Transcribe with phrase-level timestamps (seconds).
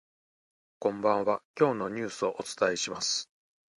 [0.79, 3.29] こんばんは、今日のニュースをお伝えします。